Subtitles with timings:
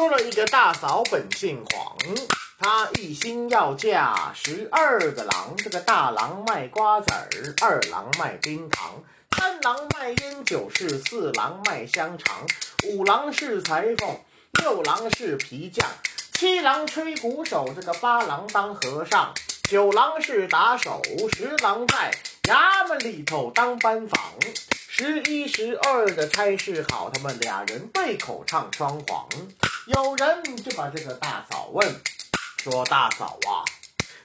[0.00, 1.94] 说了一个大嫂本姓黄，
[2.58, 5.54] 她一心要嫁十二个郎。
[5.58, 8.94] 这个大郎卖瓜子儿，二郎卖冰糖，
[9.36, 12.46] 三郎卖烟酒是，四郎卖香肠，
[12.86, 14.18] 五郎是裁缝，
[14.62, 15.86] 六郎是皮匠，
[16.32, 19.34] 七郎吹鼓手，这个八郎当和尚，
[19.68, 21.02] 九郎是打手，
[21.34, 22.10] 十郎在
[22.44, 24.18] 衙门里头当班房。
[24.88, 29.28] 十一、十二的差事好，他们俩人对口唱双簧。
[29.92, 32.00] 有人就把这个大嫂问，
[32.58, 33.66] 说：“大嫂啊，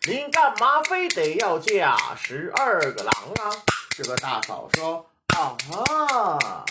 [0.08, 3.64] 您干嘛非得要嫁十二个郎啊？”
[3.98, 6.64] 这个大嫂说：“啊，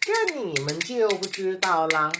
[0.00, 2.10] 这你们就不知道啦。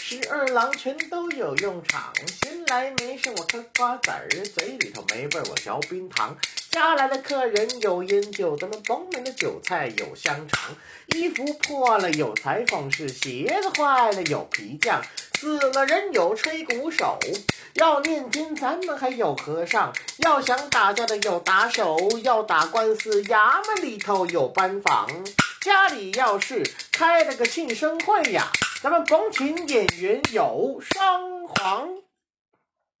[0.00, 6.34] 十二郎全都有用场，闲来没事我嗑瓜子儿，嘴里头没味儿我嚼冰糖。”
[6.70, 10.74] 家来的客人有烟酒，咱们甭门的韭菜有香肠，
[11.08, 15.00] 衣服破了有裁缝师，鞋子坏了有皮匠，
[15.44, 17.18] 死了人有吹鼓手，
[17.74, 25.06] 要念经咱们还有和尚，要想打架的有打手，要打官司衙门里头有班房，
[25.60, 28.50] 家里要是开了个庆生会呀，
[28.82, 31.90] 咱们甭请演员有商簧。